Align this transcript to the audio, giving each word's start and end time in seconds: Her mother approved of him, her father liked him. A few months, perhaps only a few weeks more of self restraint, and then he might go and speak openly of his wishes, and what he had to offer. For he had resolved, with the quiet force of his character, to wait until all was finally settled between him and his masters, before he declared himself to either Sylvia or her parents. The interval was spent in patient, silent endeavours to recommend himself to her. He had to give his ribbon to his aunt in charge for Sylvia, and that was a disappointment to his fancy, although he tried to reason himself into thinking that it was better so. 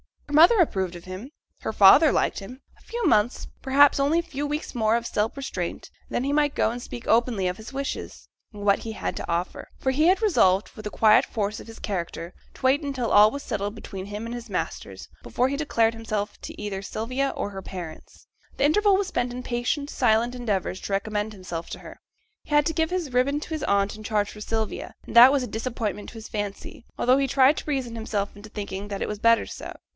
Her 0.27 0.33
mother 0.33 0.59
approved 0.59 0.95
of 0.95 1.03
him, 1.03 1.29
her 1.59 1.73
father 1.73 2.11
liked 2.11 2.39
him. 2.39 2.61
A 2.79 2.83
few 2.83 3.05
months, 3.05 3.47
perhaps 3.61 3.99
only 3.99 4.17
a 4.17 4.21
few 4.23 4.47
weeks 4.47 4.73
more 4.73 4.95
of 4.95 5.05
self 5.05 5.35
restraint, 5.35 5.91
and 6.07 6.15
then 6.15 6.23
he 6.23 6.31
might 6.33 6.55
go 6.55 6.71
and 6.71 6.81
speak 6.81 7.05
openly 7.05 7.47
of 7.47 7.57
his 7.57 7.73
wishes, 7.73 8.27
and 8.51 8.63
what 8.63 8.79
he 8.79 8.93
had 8.93 9.15
to 9.17 9.29
offer. 9.29 9.67
For 9.77 9.91
he 9.91 10.07
had 10.07 10.21
resolved, 10.21 10.71
with 10.71 10.85
the 10.85 10.89
quiet 10.89 11.25
force 11.25 11.59
of 11.59 11.67
his 11.67 11.79
character, 11.79 12.33
to 12.55 12.61
wait 12.61 12.81
until 12.81 13.11
all 13.11 13.29
was 13.29 13.43
finally 13.43 13.47
settled 13.49 13.75
between 13.75 14.05
him 14.05 14.25
and 14.25 14.33
his 14.33 14.49
masters, 14.49 15.09
before 15.21 15.49
he 15.49 15.57
declared 15.57 15.93
himself 15.93 16.39
to 16.43 16.59
either 16.59 16.81
Sylvia 16.81 17.29
or 17.35 17.49
her 17.49 17.61
parents. 17.61 18.25
The 18.55 18.63
interval 18.65 18.95
was 18.97 19.07
spent 19.09 19.33
in 19.33 19.43
patient, 19.43 19.89
silent 19.91 20.33
endeavours 20.33 20.79
to 20.81 20.93
recommend 20.93 21.33
himself 21.33 21.69
to 21.71 21.79
her. 21.79 21.99
He 22.45 22.51
had 22.55 22.65
to 22.67 22.73
give 22.73 22.89
his 22.89 23.13
ribbon 23.13 23.41
to 23.41 23.49
his 23.49 23.63
aunt 23.65 23.97
in 23.97 24.03
charge 24.03 24.31
for 24.31 24.41
Sylvia, 24.41 24.95
and 25.05 25.13
that 25.15 25.33
was 25.33 25.43
a 25.43 25.47
disappointment 25.47 26.09
to 26.09 26.13
his 26.15 26.29
fancy, 26.29 26.85
although 26.97 27.17
he 27.17 27.27
tried 27.27 27.57
to 27.57 27.65
reason 27.67 27.95
himself 27.95 28.35
into 28.35 28.49
thinking 28.49 28.87
that 28.87 29.01
it 29.01 29.09
was 29.09 29.19
better 29.19 29.45
so. 29.45 29.75